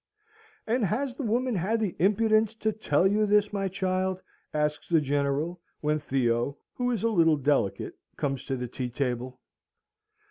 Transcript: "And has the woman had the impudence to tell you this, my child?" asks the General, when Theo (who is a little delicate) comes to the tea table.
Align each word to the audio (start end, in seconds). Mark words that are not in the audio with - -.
"And 0.65 0.83
has 0.85 1.13
the 1.13 1.21
woman 1.21 1.53
had 1.53 1.79
the 1.79 1.95
impudence 1.99 2.55
to 2.55 2.71
tell 2.71 3.05
you 3.05 3.27
this, 3.27 3.53
my 3.53 3.67
child?" 3.67 4.19
asks 4.51 4.89
the 4.89 4.99
General, 4.99 5.61
when 5.81 5.99
Theo 5.99 6.57
(who 6.73 6.89
is 6.89 7.03
a 7.03 7.07
little 7.09 7.37
delicate) 7.37 7.93
comes 8.17 8.43
to 8.45 8.57
the 8.57 8.67
tea 8.67 8.89
table. 8.89 9.39